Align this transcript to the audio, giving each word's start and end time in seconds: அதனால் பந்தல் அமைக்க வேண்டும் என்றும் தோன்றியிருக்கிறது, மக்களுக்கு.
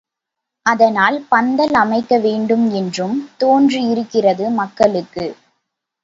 அதனால் 0.65 1.17
பந்தல் 1.29 1.73
அமைக்க 1.73 2.17
வேண்டும் 2.17 2.71
என்றும் 2.71 3.13
தோன்றியிருக்கிறது, 3.37 4.49
மக்களுக்கு. 4.51 5.25